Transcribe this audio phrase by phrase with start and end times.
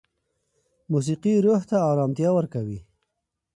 [0.91, 2.79] موسیقي روح ته ارامتیا ورکوي.